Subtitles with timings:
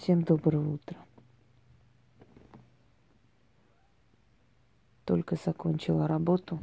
[0.00, 0.96] Всем доброго утра.
[5.04, 6.58] Только закончила работу.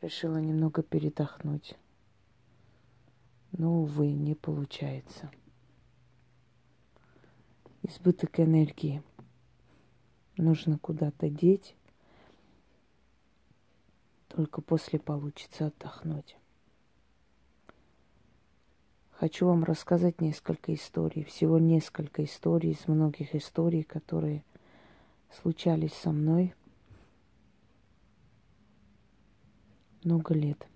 [0.00, 1.74] Решила немного передохнуть.
[3.50, 5.28] Но, увы, не получается.
[7.82, 9.02] Избыток энергии.
[10.36, 11.74] Нужно куда-то деть.
[14.28, 16.36] Только после получится отдохнуть.
[19.24, 24.44] Хочу вам рассказать несколько историй, всего несколько историй из многих историй, которые
[25.30, 26.54] случались со мной
[30.02, 30.68] много лет.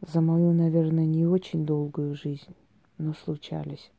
[0.00, 2.56] За мою, наверное, не очень долгую жизнь,
[2.96, 3.92] но случались.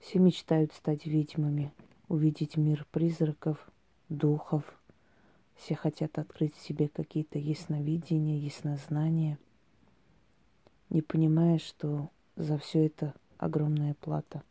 [0.00, 1.72] Все мечтают стать ведьмами,
[2.08, 3.56] увидеть мир призраков,
[4.10, 4.64] духов–
[5.60, 9.38] все хотят открыть себе какие-то ясновидения, яснознания,
[10.88, 14.42] не понимая, что за все это огромная плата.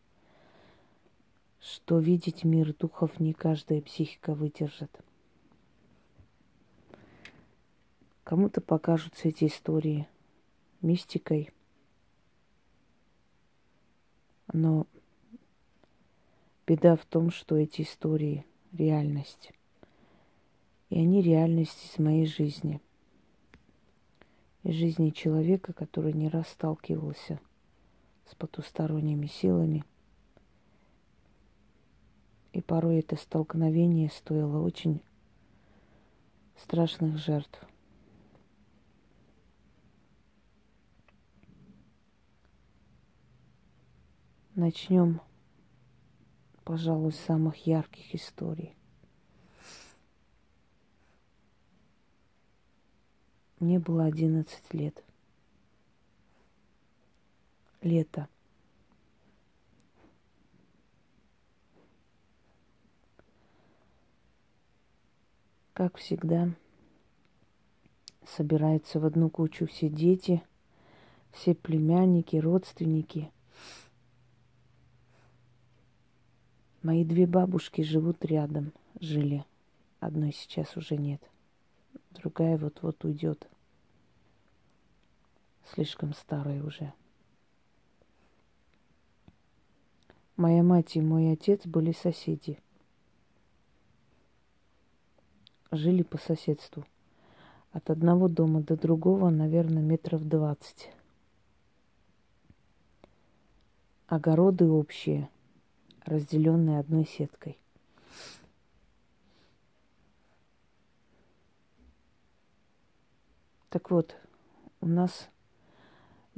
[1.60, 4.92] Что видеть мир духов не каждая психика выдержит.
[8.23, 10.08] Кому-то покажутся эти истории
[10.82, 11.52] мистикой,
[14.54, 14.86] но
[16.68, 19.52] беда в том, что эти истории– реальность.
[20.90, 22.82] И они реальность из моей жизни.
[24.64, 27.40] Из жизни человека, который не раз сталкивался
[28.26, 29.84] с потусторонними силами.
[32.54, 35.02] И порой это столкновение стоило очень
[36.58, 37.64] страшных жертв.
[44.56, 45.22] Начнем,
[46.66, 48.79] пожалуй, с самых ярких историй.
[53.60, 55.04] Мне было одиннадцать лет.
[57.82, 58.30] Лето.
[65.73, 66.54] Как всегда,
[68.26, 70.42] собираются в одну кучу все дети,
[71.32, 73.32] все племянники, родственники.
[76.82, 79.45] Мои две бабушки живут рядом, жили.
[80.00, 81.22] Одной сейчас уже нет
[82.12, 83.48] другая вот-вот уйдет.
[85.65, 86.93] Слишком старая уже.
[90.36, 92.59] Моя мать и мой отец были соседи.
[95.71, 96.86] Жили по соседству.
[97.71, 100.89] От одного дома до другого, наверное, метров двадцать.
[104.08, 105.30] Огороды общие,
[106.03, 107.59] разделенные одной сеткой.
[113.70, 114.15] Так вот,
[114.81, 115.30] у нас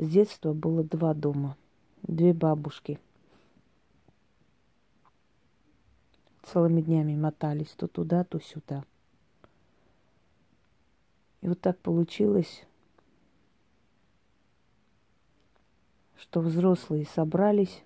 [0.02, 1.56] с детства было два дома,
[2.02, 3.00] две бабушки.
[6.42, 8.84] Целыми днями мотались то туда, то сюда.
[11.42, 12.66] И вот так получилось,
[16.18, 17.84] что взрослые собрались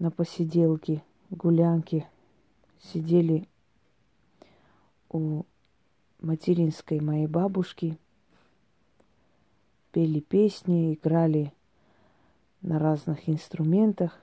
[0.00, 2.04] на посиделки, гулянки,
[2.80, 3.48] сидели
[5.08, 5.44] у
[6.18, 7.96] материнской моей бабушки,
[9.92, 11.52] пели песни, играли
[12.62, 14.18] на разных инструментах,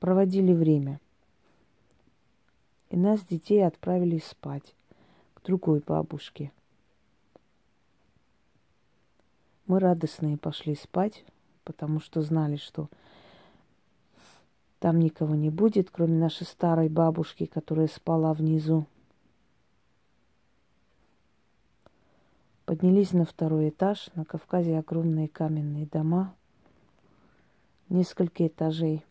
[0.00, 1.00] проводили время.
[2.90, 4.74] И нас, детей, отправили спать
[5.34, 6.52] к другой бабушке.
[9.66, 11.24] Мы радостные пошли спать,
[11.64, 12.88] потому что знали, что
[14.80, 18.86] там никого не будет, кроме нашей старой бабушки, которая спала внизу.
[22.64, 24.08] Поднялись на второй этаж.
[24.14, 26.34] На Кавказе огромные каменные дома.
[27.88, 29.04] Несколько этажей.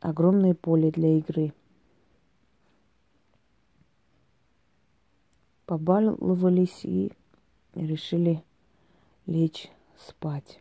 [0.00, 1.52] Огромное поле для игры.
[5.64, 7.12] Побаловались и
[7.74, 8.42] решили
[9.26, 10.60] лечь спать.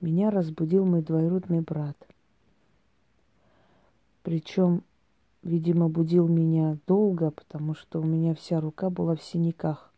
[0.00, 1.96] Меня разбудил мой двоюродный брат–
[4.28, 4.84] причем,
[5.42, 9.90] видимо, будил меня долго, потому что у меня вся рука была в синяках.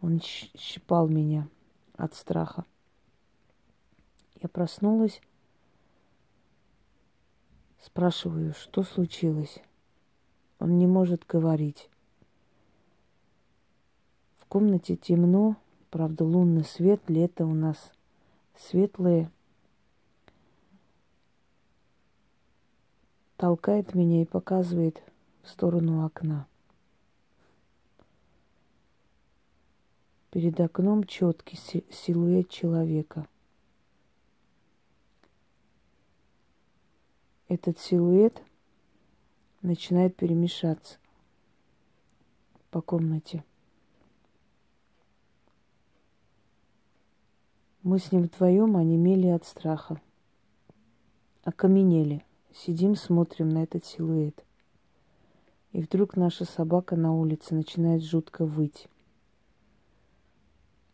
[0.00, 1.48] Он щипал меня
[1.96, 2.64] от страха.
[4.40, 5.20] Я проснулась,
[7.82, 9.58] спрашиваю, что случилось.
[10.60, 11.90] Он не может говорить.
[14.38, 15.56] В комнате темно,
[15.90, 17.90] правда, лунный свет, лето у нас
[18.54, 19.28] светлое–
[23.40, 25.02] толкает меня и показывает
[25.42, 26.46] в сторону окна.
[30.30, 33.26] Перед окном четкий силуэт человека.
[37.48, 38.42] Этот силуэт
[39.62, 40.98] начинает перемешаться
[42.70, 43.42] по комнате.
[47.82, 49.98] Мы с ним вдвоем онемели от страха.
[51.42, 52.22] Окаменели.
[52.52, 54.44] Сидим, смотрим на этот силуэт.
[55.72, 58.88] И вдруг наша собака на улице начинает жутко выть.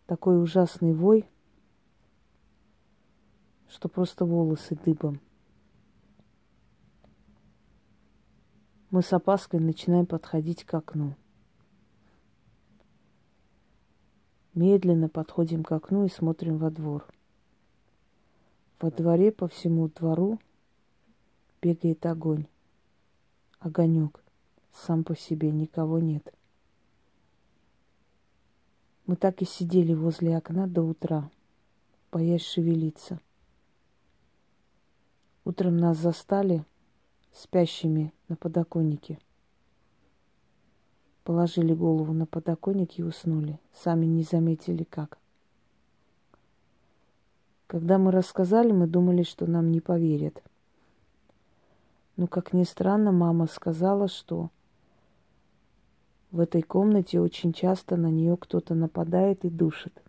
[0.06, 1.26] Такой ужасный вой,
[3.68, 5.20] что просто волосы дыбом.
[8.90, 11.16] Мы с опаской начинаем подходить к окну.
[14.54, 17.04] Медленно подходим к окну и смотрим во двор.
[18.78, 20.38] Во дворе по всему двору
[21.66, 22.46] бегает огонь.
[23.58, 24.22] Огонек.
[24.72, 26.32] Сам по себе никого нет.
[29.06, 31.28] Мы так и сидели возле окна до утра,
[32.12, 33.18] боясь шевелиться.
[35.44, 36.64] Утром нас застали
[37.32, 39.18] спящими на подоконнике.
[41.24, 43.58] Положили голову на подоконник и уснули.
[43.72, 45.18] Сами не заметили как.
[47.66, 50.42] Когда мы рассказали, мы думали, что нам не поверят.
[52.16, 54.50] Но, как ни странно, мама сказала, что
[56.30, 60.02] в этой комнате очень часто на нее кто-то нападает и душит.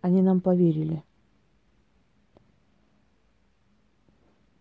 [0.00, 1.02] Они нам поверили.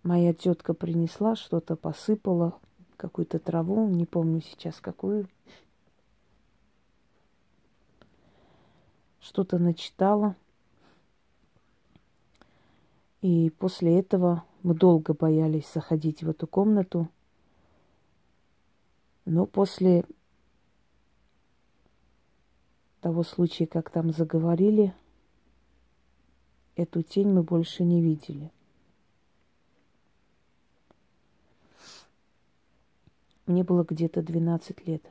[0.04, 2.57] Моя тетка принесла, что-то посыпала,
[2.95, 5.28] какую-то траву, не помню сейчас какую.
[9.19, 10.38] Что-то начитала.
[13.27, 17.09] И после этого мы долго боялись заходить в эту комнату.
[19.25, 20.06] Но после
[23.01, 24.94] того случая, как там заговорили,
[26.77, 28.50] эту тень мы больше не видели.
[33.45, 35.03] Мне было где-то 12 лет.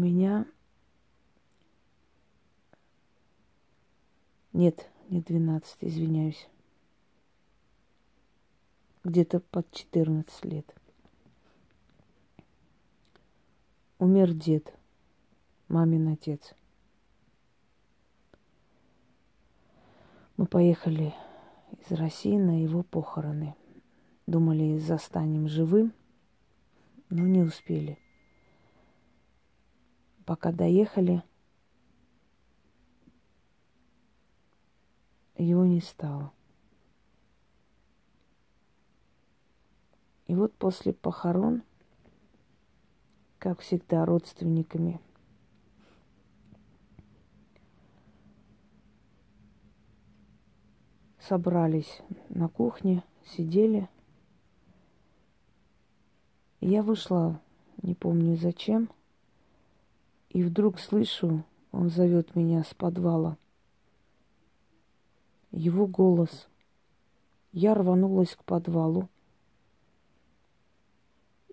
[0.00, 0.46] Меня...
[4.52, 6.48] Нет, не 12, извиняюсь.
[9.04, 10.74] Где-то под 14 лет.
[13.98, 14.74] Умер дед,
[15.68, 16.54] мамин отец.
[20.36, 21.14] Мы поехали
[21.78, 23.54] из России на его похороны.
[24.26, 25.92] Думали, застанем живым,
[27.10, 27.98] но не успели.
[30.30, 31.24] Пока доехали,
[35.36, 36.32] его не стало.
[40.28, 41.64] И вот после похорон,
[43.40, 45.00] как всегда, родственниками–
[51.18, 53.88] собрались на кухне, сидели.
[56.60, 57.40] я вышла,
[57.82, 58.90] не помню зачем,
[60.30, 63.36] и вдруг слышу, он зовет меня с подвала.
[65.50, 66.48] Его голос.
[67.52, 69.08] Я рванулась к подвалу.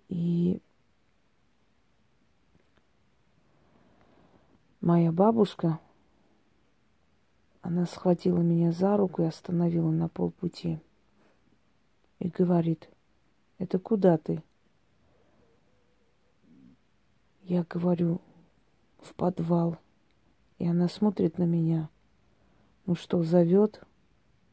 [0.09, 0.61] И
[4.79, 5.79] моя бабушка
[7.61, 10.79] она схватила меня за руку и остановила на полпути.
[12.19, 12.89] И говорит,
[13.57, 14.43] это куда ты?
[17.41, 18.21] Я говорю,
[18.99, 19.77] в подвал.
[20.59, 21.89] И она смотрит на меня.
[22.85, 23.81] Ну что, зовет?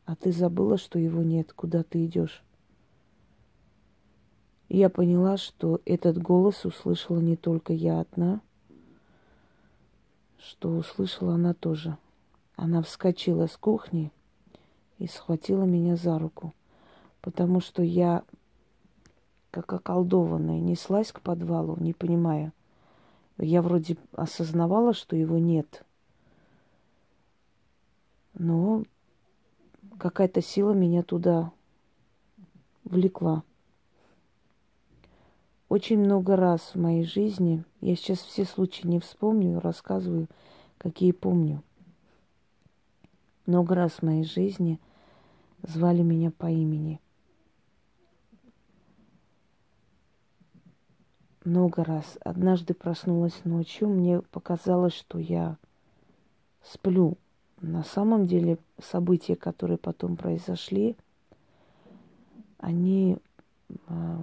[0.07, 2.43] А ты забыла, что его нет, куда ты идешь?
[4.69, 8.41] И я поняла, что этот голос услышала не только я одна,
[10.39, 11.97] что услышала она тоже.
[12.57, 14.13] Она вскочила с кухни
[14.99, 16.55] и схватила меня за руку,
[17.21, 18.23] потому что я,
[19.51, 22.53] как околдованная, неслась к подвалу, не понимая.
[23.39, 25.85] Я вроде осознавала, что его нет,
[28.35, 28.85] но
[29.99, 31.53] какая-то сила меня туда
[32.85, 33.43] влекла.
[35.69, 40.29] Очень много раз в моей жизни, я сейчас все случаи не вспомню, рассказываю,
[40.79, 41.63] какие помню–
[43.47, 44.81] много раз в моей жизни
[45.63, 47.01] звали меня по имени.
[51.45, 52.19] Много раз.
[52.21, 55.57] Однажды проснулась ночью, мне показалось, что я
[56.63, 57.17] сплю.
[57.61, 60.97] На самом деле события, которые потом произошли,
[62.59, 63.19] они
[63.89, 64.19] э,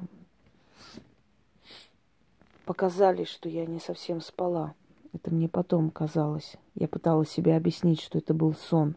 [2.66, 4.74] показали, что я не совсем спала.
[5.14, 6.56] Это мне потом казалось.
[6.76, 8.96] Я пыталась себе объяснить, что это был сон.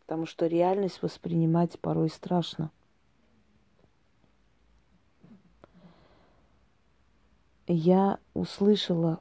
[0.00, 2.70] Потому что реальность воспринимать порой страшно.
[7.70, 9.20] Я услышала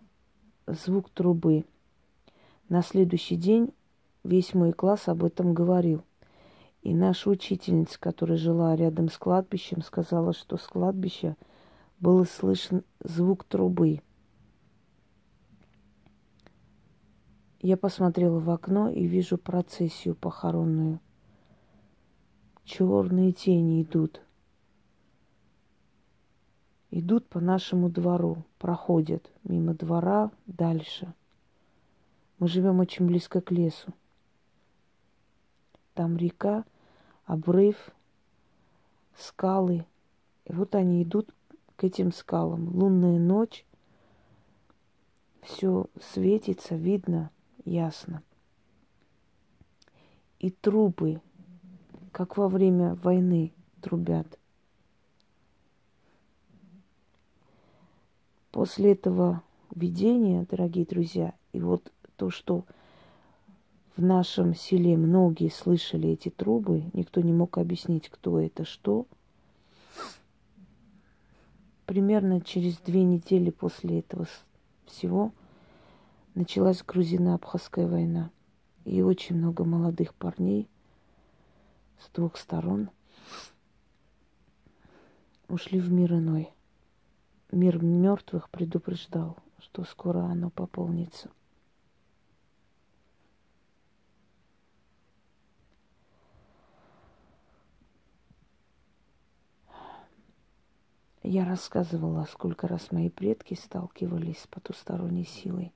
[0.67, 1.65] звук трубы.
[2.69, 3.73] На следующий день
[4.23, 6.05] весь мой класс об этом говорил.
[6.81, 11.35] И наша учительница, которая жила рядом с кладбищем, сказала, что с кладбища
[11.99, 13.99] был слышен звук трубы.
[17.59, 21.01] Я посмотрела в окно и вижу процессию похоронную.
[22.63, 24.21] Черные тени идут.
[26.89, 31.13] Идут по нашему двору, проходят мимо двора дальше.
[32.39, 33.93] Мы живем очень близко к лесу.
[35.93, 36.63] Там река,
[37.25, 37.91] обрыв,
[39.17, 39.85] скалы.
[40.45, 41.29] И вот они идут
[41.75, 42.69] к этим скалам.
[42.75, 43.65] Лунная ночь.
[45.41, 47.31] Все светится, видно
[47.65, 48.21] ясно.
[50.39, 51.21] И трубы,
[52.11, 53.51] как во время войны
[53.81, 54.37] трубят.
[58.51, 59.43] После этого
[59.75, 62.65] видения, дорогие друзья, и вот то, что
[63.95, 69.07] в нашем селе многие слышали эти трубы, никто не мог объяснить, кто это, что.
[71.85, 74.27] Примерно через две недели после этого
[74.85, 75.31] всего
[76.35, 78.29] началась грузино-абхазская война.
[78.85, 80.67] И очень много молодых парней
[81.99, 82.89] с двух сторон
[85.49, 86.51] ушли в мир иной.
[87.51, 91.29] Мир мертвых предупреждал, что скоро оно пополнится.
[101.23, 105.73] Я рассказывала, сколько раз мои предки сталкивались с потусторонней силой.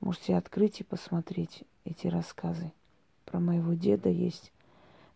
[0.00, 2.72] Можете открыть и посмотреть эти рассказы.
[3.24, 4.52] Про моего деда есть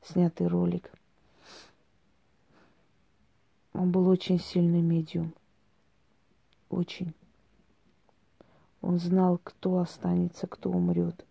[0.03, 0.93] снятый ролик.
[3.73, 5.35] Он был очень сильный медиум.
[6.69, 7.15] Очень.
[8.81, 11.25] Он знал, кто останется, кто умрет.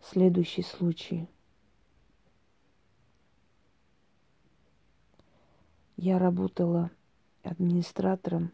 [0.00, 1.28] Следующий случай–
[6.00, 6.92] Я работала
[7.42, 8.52] администратором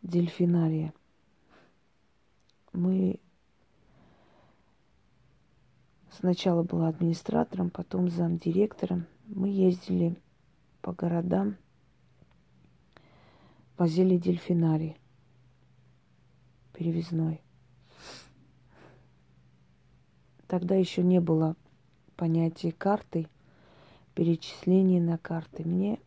[0.00, 0.94] дельфинария.
[2.72, 3.20] Мы
[6.12, 9.06] сначала была администратором, потом замдиректором.
[9.26, 10.16] Мы ездили
[10.82, 11.56] по городам,
[13.78, 14.96] возили дельфинарий
[16.72, 17.40] перевезной.
[20.46, 21.54] Тогда еще не было
[22.16, 23.28] понятия карты–
[24.14, 25.66] перечисление на карты.
[25.66, 25.98] Мне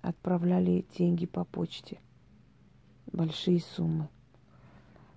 [0.00, 2.00] отправляли деньги по почте.
[3.12, 4.08] Большие суммы.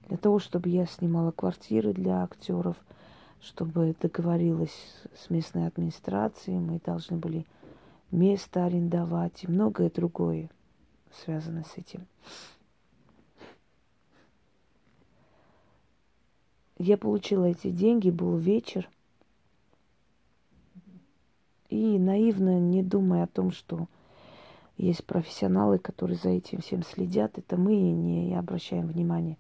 [0.08, 2.78] Для того, чтобы я снимала квартиры для актеров,
[3.46, 4.75] чтобы договорилась
[5.16, 7.46] с местной администрацией, мы должны были
[8.10, 10.50] место арендовать и многое другое
[11.14, 12.08] связано с этим.
[16.78, 18.90] Я получила эти деньги, был вечер,
[21.70, 23.88] и наивно, не думая о том, что
[24.78, 29.38] есть профессионалы, которые за этим всем следят, это мы не обращаем внимания.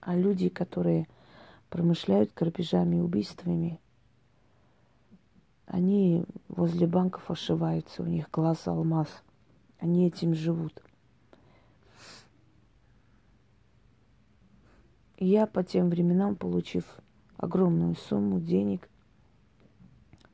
[0.00, 1.08] А люди, которые
[1.70, 3.80] промышляют грабежами и убийствами,
[5.66, 9.08] они возле банков ошиваются, у них глаз алмаз.
[9.78, 10.82] Они этим живут.
[15.16, 16.84] И я по тем временам, получив
[17.38, 18.88] огромную сумму денег–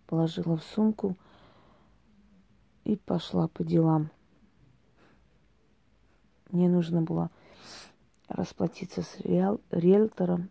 [0.07, 1.17] положила в сумку
[2.85, 4.11] и пошла по делам.
[6.51, 7.31] Мне нужно было
[8.29, 10.51] расплатиться с риэл, риэлтором.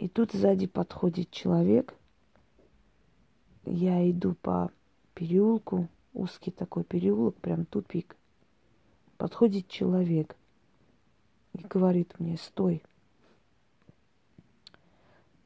[0.00, 1.94] И тут сзади подходит человек.
[3.66, 4.72] Я иду по
[5.12, 8.16] переулку, узкий такой переулок, прям тупик.
[9.18, 10.36] Подходит человек
[11.52, 12.82] и говорит мне, стой.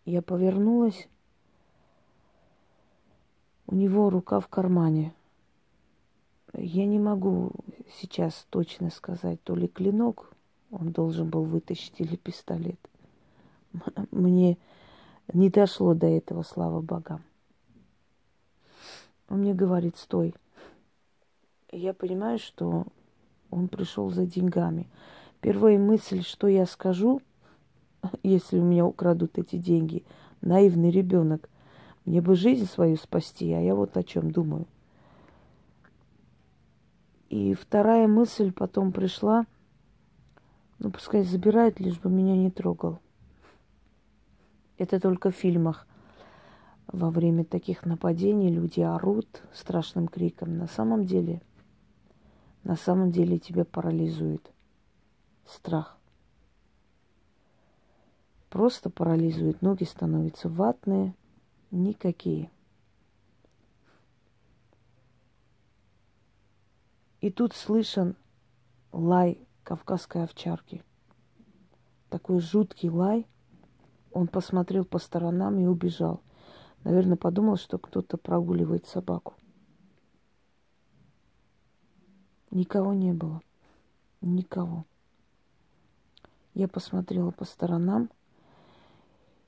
[0.05, 1.09] Я повернулась.
[3.67, 5.15] У него рука в кармане.
[6.53, 7.51] Я не могу
[7.99, 10.33] сейчас точно сказать, то ли клинок,
[10.71, 12.79] он должен был вытащить или пистолет.
[14.11, 14.59] Мне
[15.33, 17.23] не дошло до этого, слава богам.
[19.29, 20.35] Он мне говорит, стой.
[21.73, 22.87] Я понимаю, что
[23.51, 24.87] он пришел за деньгами.
[25.41, 27.21] Первая мысль, что я скажу,
[28.23, 30.05] если у меня украдут эти деньги,
[30.41, 31.49] наивный ребенок,
[32.05, 34.67] мне бы жизнь свою спасти, а я вот о чем думаю.
[37.31, 39.47] И вторая мысль потом пришла,
[40.79, 43.01] ну пускай забирает, лишь бы меня не трогал.
[44.77, 45.87] Это только в фильмах.
[46.89, 50.59] Во время таких нападений люди орут страшным криком.
[50.59, 51.41] На самом деле,
[52.65, 54.53] на самом деле тебя парализует
[55.47, 55.97] страх.
[58.51, 59.63] Просто парализует.
[59.63, 61.15] Ноги становятся ватные,
[61.71, 62.51] никакие.
[67.21, 68.17] И тут слышен
[68.93, 70.85] лай кавказской овчарки.
[72.11, 73.27] Такой жуткий лай–
[74.15, 76.21] он посмотрел по сторонам и убежал.
[76.85, 79.35] Наверное, подумал, что кто-то прогуливает собаку.
[82.53, 83.43] Никого не было.
[84.21, 84.87] Никого.
[86.55, 88.09] Я посмотрела по сторонам,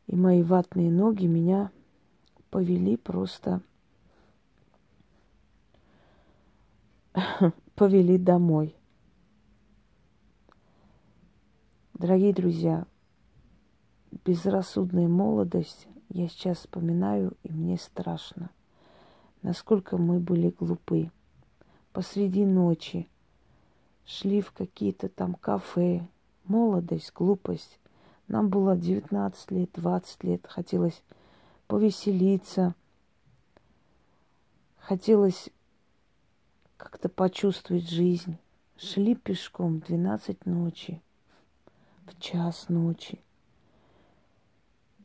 [0.08, 1.70] и мои ватные ноги меня
[2.50, 3.62] повели просто
[7.76, 8.75] повели домой.
[11.94, 12.85] Дорогие друзья,
[14.25, 18.50] безрассудная молодость, я сейчас вспоминаю, и мне страшно.
[19.42, 21.10] Насколько мы были глупы.
[21.92, 23.08] Посреди ночи
[24.04, 26.06] шли в какие-то там кафе.
[26.44, 27.78] Молодость, глупость.
[28.28, 30.46] Нам было 19 лет, 20 лет.
[30.48, 31.02] Хотелось
[31.66, 32.75] повеселиться.
[34.78, 35.50] Хотелось
[36.76, 38.38] как-то почувствовать жизнь.
[38.76, 41.00] Шли пешком 12 ночи,
[42.04, 43.20] в час ночи.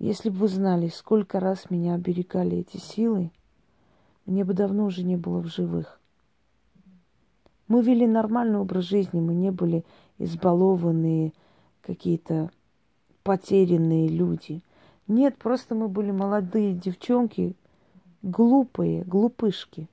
[0.01, 3.29] Если бы вы знали, сколько раз меня оберегали эти силы,
[4.25, 5.99] мне бы давно уже не было в живых.
[7.67, 9.85] Мы вели нормальный образ жизни, мы не были
[10.17, 11.33] избалованные
[11.83, 12.49] какие-то
[13.21, 14.63] потерянные люди.
[15.07, 17.55] Нет, просто мы были молодые девчонки,
[18.23, 19.87] глупые, глупышки,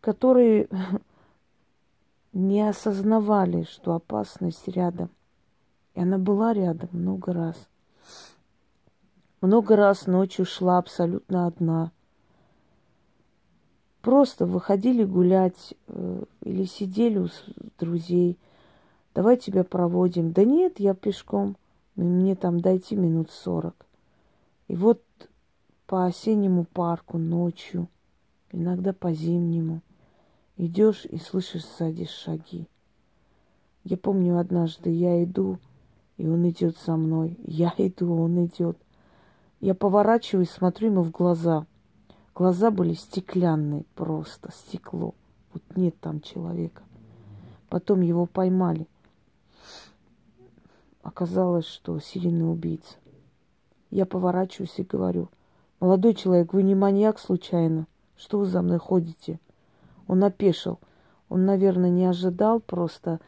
[0.00, 0.66] которые
[2.32, 5.10] не осознавали, что опасность рядом.
[5.94, 7.68] И она была рядом много раз–
[9.44, 11.92] много раз ночью шла абсолютно одна.
[14.00, 17.28] Просто выходили гулять э, или сидели у
[17.78, 18.38] друзей.
[19.14, 20.32] Давай тебя проводим.
[20.32, 21.56] Да нет, я пешком.
[21.94, 23.86] Мне там дойти минут сорок.
[24.68, 25.02] И вот
[25.86, 27.88] по осеннему парку ночью,
[28.50, 29.82] иногда по зимнему,
[30.56, 32.66] идешь и слышишь сзади шаги.
[33.84, 35.58] Я помню однажды я иду,
[36.16, 37.36] и он идет со мной.
[37.44, 38.78] Я иду, он идет.
[39.64, 41.64] Я поворачиваюсь, смотрю ему в глаза.
[42.34, 45.14] Глаза были стеклянные, просто стекло.
[45.54, 46.82] Вот нет там человека.
[47.70, 48.86] Потом его поймали.
[51.02, 52.96] Оказалось, что серийный убийца.
[53.90, 55.30] Я поворачиваюсь и говорю,
[55.80, 57.86] молодой человек, вы не маньяк случайно?
[58.18, 59.40] Что вы за мной ходите?
[60.06, 60.78] Он опешил.
[61.30, 63.18] Он, наверное, не ожидал просто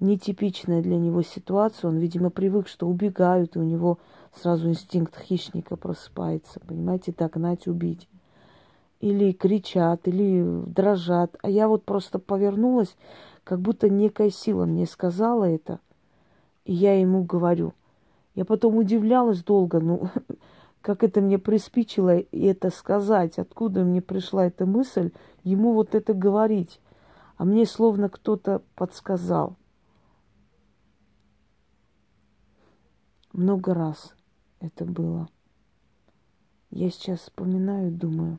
[0.00, 1.90] нетипичная для него ситуация.
[1.90, 3.98] Он, видимо, привык, что убегают, и у него
[4.34, 8.08] сразу инстинкт хищника просыпается, понимаете, догнать, убить.
[9.00, 11.36] Или кричат, или дрожат.
[11.42, 12.96] А я вот просто повернулась,
[13.44, 15.80] как будто некая сила мне сказала это,
[16.64, 17.74] и я ему говорю.
[18.34, 20.08] Я потом удивлялась долго, ну,
[20.80, 25.10] как это мне приспичило это сказать, откуда мне пришла эта мысль,
[25.42, 26.80] ему вот это говорить.
[27.36, 29.56] А мне словно кто-то подсказал.
[33.32, 34.14] Много раз
[34.62, 35.28] это было.
[36.70, 38.38] Я сейчас вспоминаю, думаю,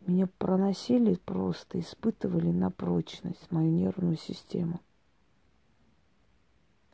[0.00, 4.80] меня проносили просто, испытывали на прочность мою нервную систему.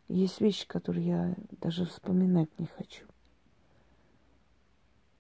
[0.08, 3.06] Есть вещи, которые я даже вспоминать не хочу.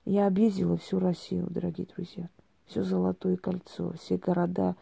[0.04, 2.28] Я объездила всю Россию, дорогие друзья.
[2.66, 4.76] Все Золотое кольцо, все города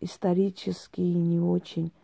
[0.00, 1.92] исторические и не очень–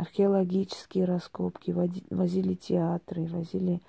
[0.00, 1.72] археологические раскопки,
[2.10, 3.82] возили театры, возили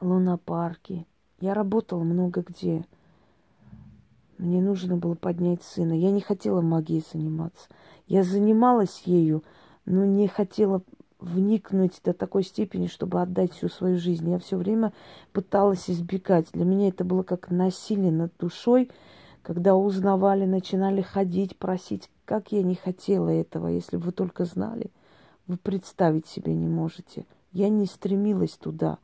[0.00, 1.06] лунопарки.
[1.40, 2.84] Я работала много где.
[4.38, 5.92] Мне нужно было поднять сына.
[5.92, 7.68] Я не хотела магией заниматься.
[8.06, 9.44] Я занималась ею,
[9.84, 10.82] но не хотела
[11.20, 14.30] вникнуть до такой степени, чтобы отдать всю свою жизнь.
[14.30, 14.94] Я все время
[15.32, 16.46] пыталась избегать.
[16.52, 18.90] Для меня это было как насилие над душой,
[19.42, 24.90] когда узнавали, начинали ходить, просить как я не хотела этого, если бы вы только знали.
[25.46, 27.26] Вы представить себе не можете.
[27.52, 28.96] Я не стремилась туда.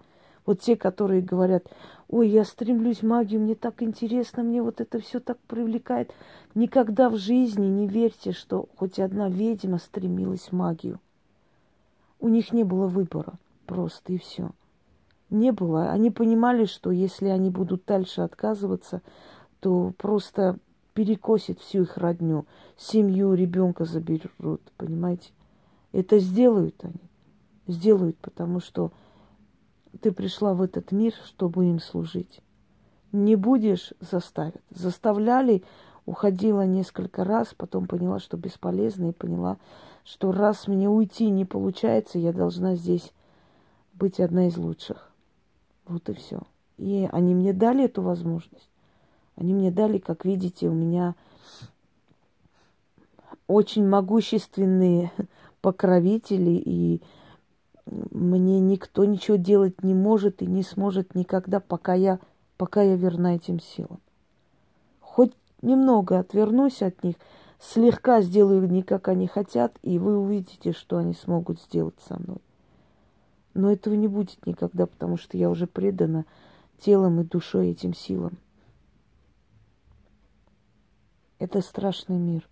[0.46, 1.66] Вот те, которые говорят,
[2.09, 6.11] ой, я стремлюсь в магию, мне так интересно, мне вот это все так привлекает.
[6.55, 11.01] Никогда в жизни не верьте, что хоть одна ведьма стремилась в магию.
[12.20, 13.35] У них не было выбора
[13.66, 14.53] просто и все.
[15.29, 15.90] Не было.
[15.90, 19.03] Они понимали, что если они будут дальше отказываться,
[19.61, 20.59] то просто
[20.94, 25.31] перекосит всю их родню, семью, ребенка заберут, понимаете?
[25.92, 27.01] Это сделают они.
[27.66, 28.90] Сделают, потому что
[30.01, 32.40] ты пришла в этот мир, чтобы им служить.
[33.12, 34.61] Не будешь– заставят.
[34.71, 35.62] Заставляли,
[36.05, 39.57] уходила несколько раз, потом поняла, что бесполезно, и поняла,
[40.05, 43.12] что раз мне уйти не получается, я должна здесь
[43.94, 45.11] быть одна из лучших.
[45.87, 46.42] Вот и все.
[46.77, 48.71] И они мне дали эту возможность.
[49.38, 51.14] Они мне дали, как видите, у меня
[53.46, 55.12] очень могущественные
[55.61, 57.01] покровители, и
[57.87, 62.18] мне никто ничего делать не может и не сможет никогда, пока я,
[62.57, 64.01] пока я верна этим силам.
[65.01, 67.14] Хоть немного отвернусь от них,
[67.61, 72.38] слегка сделаю не как они хотят, и вы увидите, что они смогут сделать со мной.
[73.55, 76.24] Но этого не будет никогда, потому что я уже предана
[76.81, 78.37] телом и душой этим силам.
[81.38, 82.48] Это страшный мир.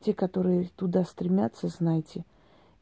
[0.00, 2.24] Те, которые туда стремятся, знайте,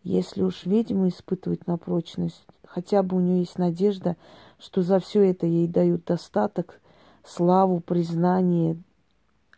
[0.02, 4.16] если уж ведьму испытывать на прочность, хотя бы у нее есть надежда,
[4.58, 6.80] что за все это ей дают достаток,
[7.24, 8.76] славу, признание,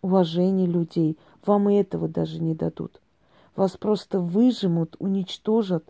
[0.00, 1.18] уважение людей.
[1.44, 3.00] Вам и этого даже не дадут.
[3.56, 5.84] Вас просто выжимут, уничтожат,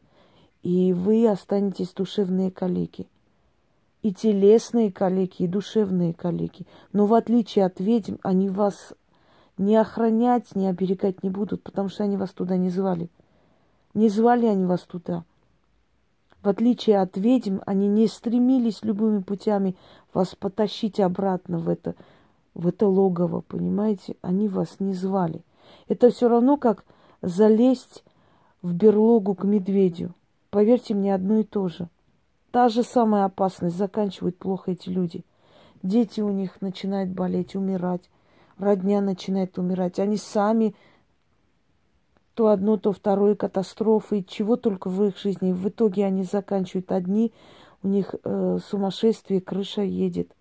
[0.62, 3.07] и вы останетесь душевные калеки.
[4.03, 6.67] И телесные калеки, и душевные калеки.
[6.93, 8.95] Но в отличие от ведьм, они вас
[9.59, 13.09] не охранять, не оберегать не будут, потому что они вас туда не звали.
[13.95, 15.25] Не звали они вас туда.
[16.43, 19.77] В отличие от ведьм, они не стремились любыми путями
[20.12, 21.95] вас потащить обратно в это,
[22.55, 24.17] в это логово, понимаете?
[24.23, 25.43] Они вас не звали.
[25.88, 26.85] Это все равно, как
[27.21, 28.03] залезть
[28.61, 30.15] в берлогу к медведю.
[30.51, 31.88] Поверьте мне, одно и то же.
[32.51, 33.77] Та же самая опасность.
[33.77, 35.25] Заканчивают плохо эти люди.
[35.83, 38.03] Дети у них начинают болеть, умирать
[38.59, 39.99] родня начинает умирать.
[39.99, 40.75] Они сами
[42.35, 45.53] то одно, то второе катастрофы, чего только в их жизни.
[45.53, 47.33] В итоге они заканчивают одни,
[47.83, 50.35] у них э, сумасшествие, крыша едет.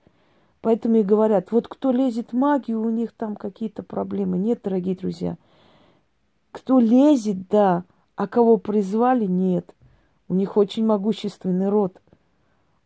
[0.62, 4.38] Поэтому и говорят, вот кто лезет в магию, у них там какие-то проблемы.
[4.38, 5.38] Нет, дорогие друзья.
[6.52, 7.84] Кто лезет, да,
[8.16, 9.74] а кого призвали, нет.
[10.28, 12.00] У них очень могущественный род.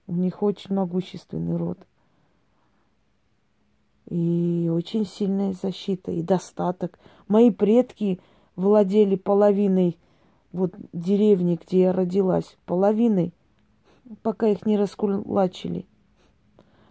[0.08, 1.78] У них очень могущественный род
[4.10, 7.00] и очень сильная защита, и достаток.
[7.28, 8.20] Мои предки
[8.56, 9.98] владели половиной
[10.52, 13.34] вот деревни, где я родилась, половиной,
[14.22, 15.86] пока их не раскулачили.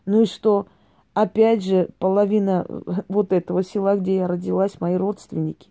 [0.06, 0.66] Ну и что?
[1.14, 2.66] Опять же, половина
[3.08, 5.70] вот этого села, где я родилась, мои родственники.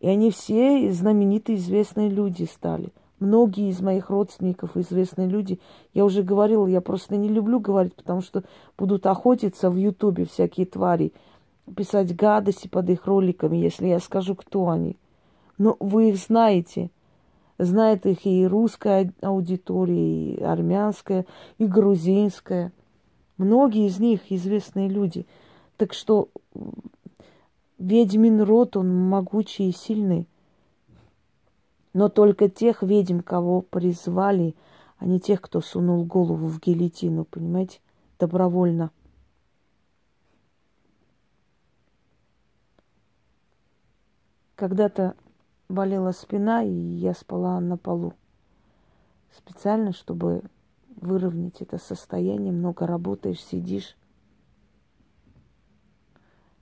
[0.00, 5.58] И они все знаменитые, известные люди стали– Многие из моих родственников, известные люди,
[5.92, 8.44] я уже говорила, я просто не люблю говорить, потому что
[8.76, 11.12] будут охотиться в Ютубе всякие твари,
[11.76, 14.96] писать гадости под их роликами, если я скажу, кто они.
[15.58, 16.90] Но вы их знаете.
[17.58, 21.26] Знает их и русская аудитория, и армянская,
[21.58, 22.72] и грузинская.
[23.36, 25.26] Многие из них известные люди.
[25.76, 26.28] Так что
[27.78, 30.28] ведьмин род, он могучий и сильный
[31.92, 34.54] но только тех ведьм, кого призвали,
[34.98, 37.80] а не тех, кто сунул голову в гильотину, понимаете,
[38.18, 38.90] добровольно.
[44.56, 45.14] Когда-то
[45.68, 48.14] болела спина, и я спала на полу.
[49.30, 50.42] Специально, чтобы
[50.96, 53.96] выровнять это состояние, много работаешь, сидишь.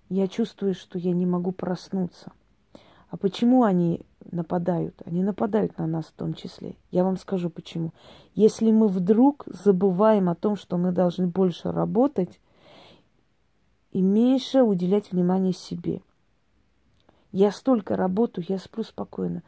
[0.08, 2.32] Я чувствую, что я не могу проснуться.
[3.08, 4.00] А почему они
[4.32, 5.00] нападают.
[5.04, 6.76] Они нападают на нас в том числе.
[6.90, 7.92] Я вам скажу почему.
[8.34, 12.40] Если мы вдруг забываем о том, что мы должны больше работать
[13.92, 16.00] и меньше уделять внимание себе.
[17.32, 19.42] Я столько работаю, я сплю спокойно.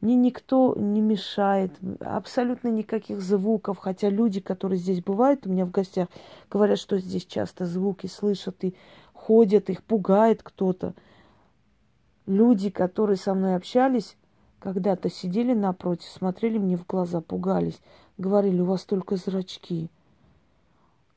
[0.00, 3.78] Мне никто не мешает, абсолютно никаких звуков.
[3.78, 6.08] Хотя люди, которые здесь бывают у меня в гостях,
[6.50, 8.74] говорят, что здесь часто звуки слышат и
[9.12, 10.94] ходят, их пугает кто-то.
[12.26, 14.16] Люди, которые со мной общались,
[14.60, 17.80] когда-то сидели напротив, смотрели мне в глаза, пугались,
[18.16, 19.90] говорили, у вас только зрачки.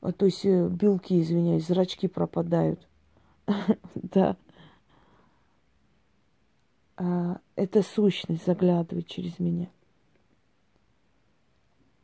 [0.00, 2.86] А, то есть э, белки, извиняюсь, зрачки пропадают.
[3.94, 4.36] Да.
[6.96, 9.68] а, эта сущность заглядывает через меня.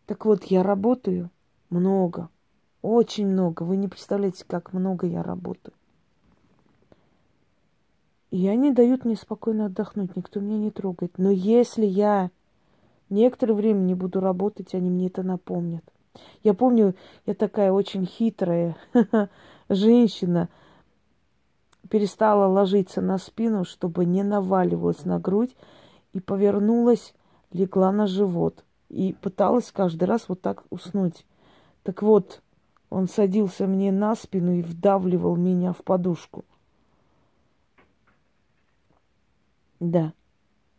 [0.07, 1.31] Так вот, я работаю
[1.71, 2.29] много,
[2.83, 3.63] очень много.
[3.63, 5.75] Вы не представляете, как много я работаю.
[8.33, 11.19] И они дают мне спокойно отдохнуть, никто меня не трогает.
[11.19, 12.31] Но если я
[13.11, 15.85] некоторое время не буду работать, они мне это напомнят.
[16.43, 16.95] Я помню,
[17.27, 18.75] я такая очень хитрая
[19.69, 20.49] женщина,
[21.91, 25.55] перестала ложиться на спину, чтобы не наваливалась на грудь,
[26.15, 27.13] и повернулась,
[27.53, 28.65] легла на живот.
[28.89, 31.27] И пыталась каждый раз вот так уснуть.
[31.83, 32.41] Так вот,
[32.89, 36.47] он садился мне на спину и вдавливал меня в подушку.
[39.83, 40.13] Да,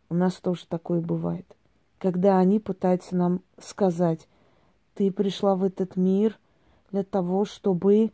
[0.08, 1.44] у нас тоже такое бывает.
[1.98, 4.26] Когда они пытаются нам сказать,
[4.94, 6.38] ты пришла в этот мир
[6.90, 8.12] для того, чтобы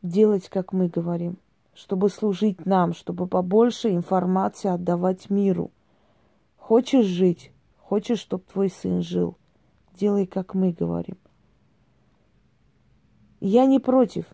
[0.00, 1.36] делать, как мы говорим,
[1.74, 5.70] чтобы служить нам, чтобы побольше информации отдавать миру.
[6.56, 9.36] Хочешь жить, хочешь, чтобы твой сын жил,
[9.92, 11.18] делай, как мы говорим.
[13.40, 14.24] Я не против.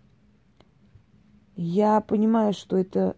[1.57, 3.17] Я понимаю, что это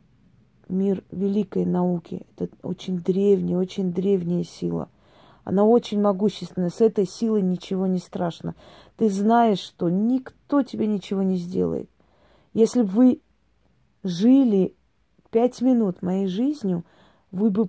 [0.69, 2.27] мир великой науки.
[2.37, 4.89] Это очень древняя, очень древняя сила.
[5.45, 6.71] Она очень могущественная.
[6.71, 8.55] С этой силой ничего не страшно.
[8.97, 11.89] Ты знаешь, что никто тебе ничего не сделает.
[12.53, 13.21] Если бы вы
[14.03, 14.75] жили
[15.31, 16.85] пять минут моей жизнью,
[17.31, 17.69] вы бы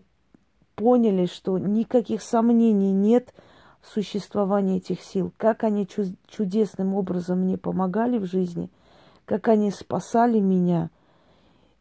[0.75, 3.33] поняли, что никаких сомнений нет
[3.81, 5.31] в существовании этих сил.
[5.37, 5.87] Как они
[6.27, 8.69] чудесным образом мне помогали в жизни,
[9.25, 10.89] как они спасали меня–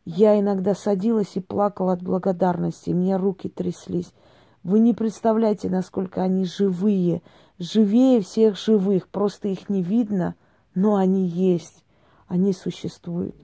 [0.07, 4.13] я иногда садилась и плакала от благодарности, у меня руки тряслись.
[4.63, 7.23] Вы не представляете, насколько они живые,
[7.59, 10.37] живее всех живых, просто их не видно,
[10.77, 11.85] но они есть,
[12.29, 13.35] они существуют.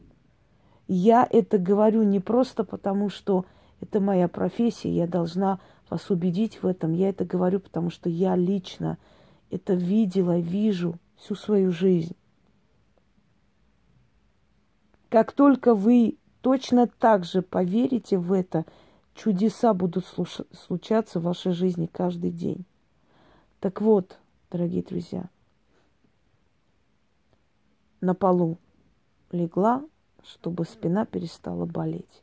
[0.87, 3.45] Я это говорю не просто потому, что
[3.81, 5.59] это моя профессия, я должна
[5.91, 6.93] вас убедить в этом.
[6.93, 8.99] Я это говорю, потому что я лично
[9.51, 12.15] это видела, вижу всю свою жизнь.
[15.09, 18.67] Как только вы точно так же поверите в это,
[19.15, 20.05] чудеса будут
[20.53, 22.65] случаться в вашей жизни каждый день.
[23.61, 24.19] Так вот,
[24.51, 25.31] дорогие друзья,
[28.01, 28.59] на полу
[29.31, 29.83] легла,
[30.25, 32.23] чтобы спина перестала болеть.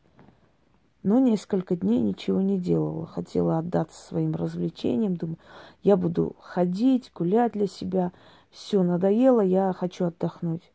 [1.01, 3.07] Но несколько дней ничего не делала.
[3.07, 5.15] Хотела отдаться своим развлечениям.
[5.15, 5.37] Думаю,
[5.81, 8.11] я буду ходить, гулять для себя.
[8.51, 10.73] Все надоело, я хочу отдохнуть.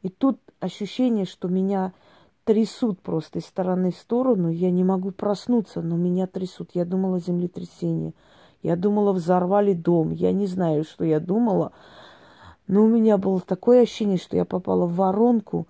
[0.00, 1.92] И тут ощущение, что меня
[2.44, 4.48] трясут просто из стороны в сторону.
[4.48, 6.70] Я не могу проснуться, но меня трясут.
[6.74, 8.14] Я думала землетрясение.
[8.62, 10.10] Я думала, взорвали дом.
[10.10, 11.72] Я не знаю, что я думала.
[12.66, 15.66] Но у меня было такое ощущение, что я попала в воронку.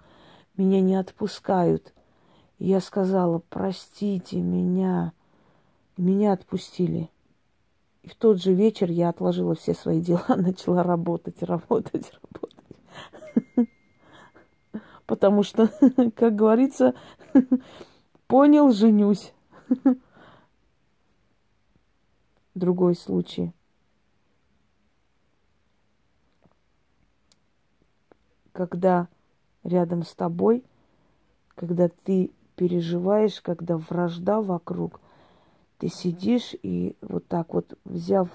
[0.56, 1.92] Меня не отпускают.
[2.58, 5.12] я сказала, простите меня.
[5.96, 7.10] Меня отпустили.
[8.02, 13.68] И в тот же вечер я отложила все свои дела, начала работать, работать, работать
[15.12, 15.70] потому что,
[16.16, 16.94] как говорится,
[18.26, 19.34] понял, женюсь.
[22.54, 23.52] Другой случай.
[28.52, 29.08] Когда
[29.64, 30.64] рядом с тобой,
[31.56, 34.98] когда ты переживаешь, когда вражда вокруг,
[35.76, 38.30] ты сидишь и вот так вот, взяв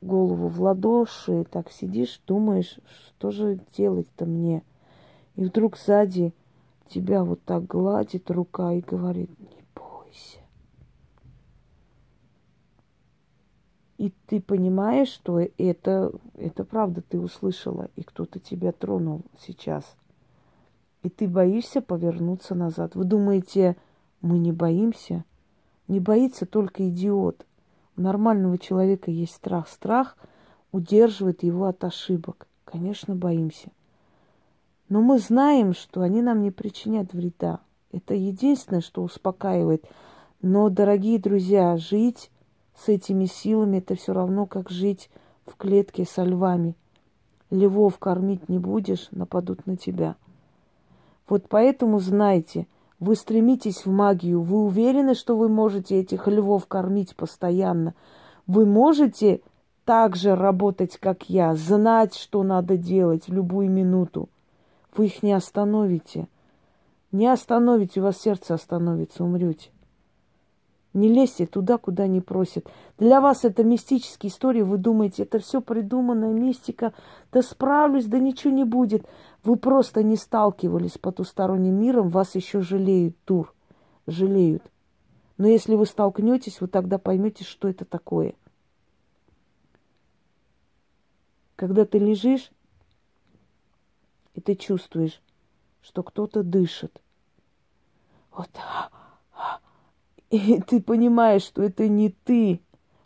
[0.00, 4.62] голову в ладоши, так сидишь, думаешь, что же делать-то мне–
[5.36, 6.32] и вдруг сзади
[6.88, 10.38] тебя вот так гладит рука и говорит, не бойся.
[13.98, 19.96] И ты понимаешь, что это, это правда ты услышала, и кто-то тебя тронул сейчас.
[21.02, 22.94] И ты боишься повернуться назад.
[22.94, 23.76] Вы думаете,
[24.20, 25.24] мы не боимся?
[25.88, 27.44] Не боится только идиот.
[27.96, 29.68] У нормального человека есть страх.
[29.68, 30.16] Страх
[30.70, 32.46] удерживает его от ошибок.
[32.64, 33.70] Конечно, боимся.
[34.88, 37.60] Но мы знаем, что они нам не причинят вреда.
[37.92, 39.84] Это единственное, что успокаивает.
[40.40, 42.30] Но, дорогие друзья, жить
[42.76, 45.10] с этими силами это все равно, как жить
[45.46, 46.74] в клетке со львами.
[47.50, 50.16] Львов кормить не будешь, нападут на тебя.
[51.28, 52.66] Вот поэтому знайте,
[52.98, 57.94] вы стремитесь в магию, вы уверены, что вы можете этих львов кормить постоянно.
[58.46, 59.40] Вы можете
[59.84, 64.28] так же работать, как я, знать, что надо делать в любую минуту.
[64.94, 66.28] Вы их не остановите.
[67.12, 69.70] Не остановите, у вас сердце остановится, умрете.
[70.94, 72.66] Не лезьте туда, куда не просят.
[72.98, 76.92] Для вас это мистические истории, вы думаете, это все придуманная мистика,
[77.32, 79.06] да справлюсь, да ничего не будет.
[79.42, 83.54] Вы просто не сталкивались с потусторонним миром, вас еще жалеют, тур,
[84.06, 84.62] жалеют.
[85.38, 88.34] Но если вы столкнетесь, вы тогда поймете, что это такое.
[91.56, 92.52] Когда ты лежишь,
[94.34, 95.20] и ты чувствуешь,
[95.82, 97.00] что кто-то дышит.
[98.32, 98.50] Вот.
[100.30, 102.60] И ты понимаешь, что это не ты.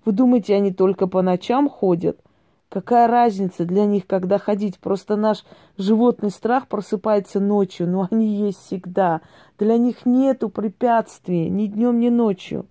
[0.04, 2.20] Вы думаете, они только по ночам ходят?
[2.68, 4.78] Какая разница для них, когда ходить?
[4.78, 5.44] Просто наш
[5.76, 9.20] животный страх просыпается ночью, но они есть всегда.
[9.58, 12.66] Для них нету препятствий ни днем, ни ночью.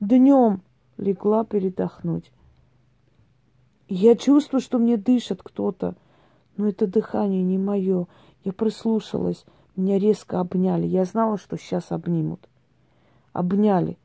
[0.00, 0.62] Днем
[0.96, 2.30] легла передохнуть.
[3.88, 5.94] Я чувствую, что мне дышит кто-то,
[6.56, 8.06] но это дыхание не мое.
[8.44, 9.44] Я прислушалась,
[9.76, 10.86] меня резко обняли.
[10.86, 12.48] Я знала, что сейчас обнимут.
[13.32, 13.98] Обняли,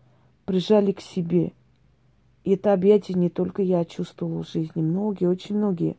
[0.45, 1.53] прижали к себе–
[2.43, 5.97] и это объятие не только я чувствовала в жизни, многие, очень многие.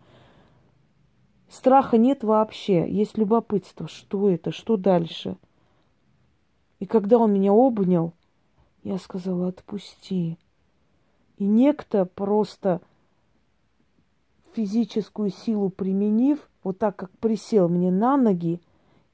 [1.49, 5.37] Страха нет вообще, есть любопытство, что это, что дальше.
[6.79, 8.15] И когда он меня обнял,
[8.83, 10.39] я сказала, отпусти.
[11.37, 12.81] И некто просто
[14.55, 18.61] физическую силу применив, вот так как присел мне на ноги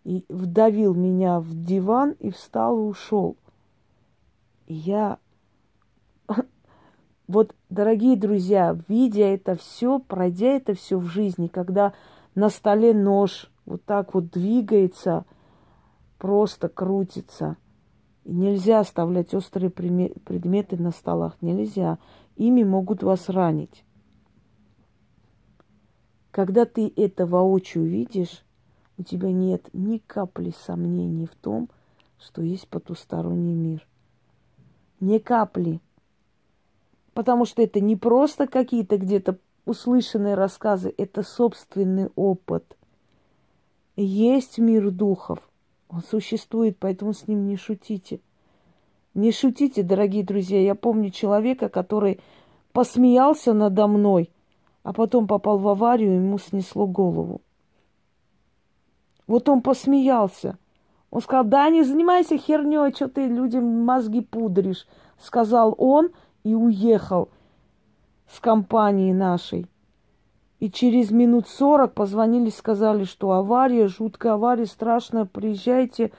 [0.05, 3.37] и вдавил меня в диван и встал и ушел.
[4.67, 5.19] Я
[7.29, 11.93] вот, дорогие друзья, видя это все, пройдя это все в жизни, когда
[12.35, 15.25] на столе нож вот так вот двигается,
[16.19, 17.57] просто крутится,
[18.25, 21.99] нельзя оставлять острые предметы на столах, нельзя.
[22.37, 23.86] Ими могут вас ранить.
[26.37, 28.45] Когда ты это воочию видишь,
[28.99, 31.71] у тебя нет ни капли сомнений в том,
[32.19, 33.87] что есть потусторонний мир.
[35.01, 35.81] Ни капли.
[37.15, 42.77] Потому что это не просто какие-то где-то услышанные рассказы, это собственный опыт.
[43.97, 45.39] Есть мир духов.
[45.89, 48.21] Он существует, поэтому с ним не шутите.
[49.15, 50.61] Не шутите, дорогие друзья.
[50.61, 52.21] Я помню человека, который
[52.75, 54.29] посмеялся надо мной,
[54.87, 57.41] а потом попал в аварию, и ему снесло голову.
[59.27, 60.59] Вот он посмеялся.
[61.11, 64.87] Он сказал, да не занимайся херней, что ты людям мозги пудришь.
[65.19, 66.11] Сказал он–
[66.47, 67.29] и уехал
[68.31, 69.67] с компанией нашей.
[70.61, 76.13] И через минут сорок позвонили, сказали, что авария, жуткая авария, страшная, приезжайте,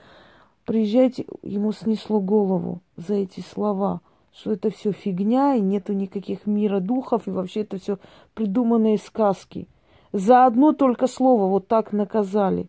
[0.66, 1.24] приезжайте.
[1.40, 4.02] Ему снесло голову за эти слова,
[4.38, 7.98] что это все фигня, и нету никаких мира духов, и вообще это все
[8.34, 9.66] придуманные сказки.
[10.12, 12.68] За одно только слово вот так наказали.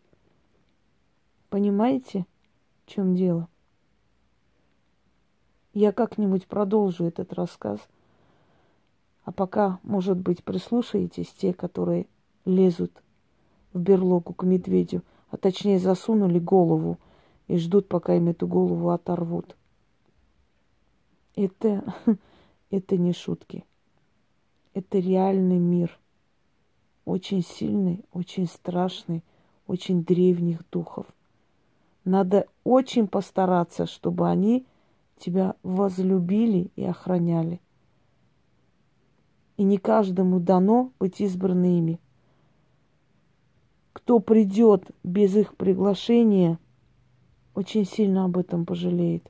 [1.50, 2.26] Понимаете,
[2.86, 3.48] в чем дело?
[5.74, 7.80] Я как-нибудь продолжу этот рассказ.
[9.24, 12.08] А пока, может быть, прислушаетесь те, которые
[12.46, 12.92] лезут
[13.74, 16.98] в берлогу к медведю, а точнее засунули голову
[17.48, 19.56] и ждут, пока им эту голову оторвут.
[21.36, 21.94] Это,
[22.70, 23.66] это не шутки.
[24.74, 26.00] Это реальный мир.
[27.06, 29.24] Очень сильный, очень страшный,
[29.68, 31.08] очень древних духов.
[32.06, 34.66] Надо очень постараться, чтобы они
[35.18, 37.62] тебя возлюбили и охраняли.
[39.58, 42.00] И не каждому дано быть избранными.
[43.94, 46.58] Кто придет без их приглашения,
[47.54, 49.30] очень сильно об этом пожалеет.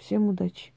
[0.00, 0.72] Всем удачи!